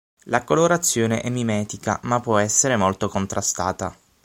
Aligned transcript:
La 0.23 0.43
colorazione 0.43 1.21
è 1.21 1.29
mimetica 1.29 1.99
ma 2.05 2.19
può 2.19 2.39
essere 2.39 2.75
molto 2.75 3.07
contrastata. 3.07 3.95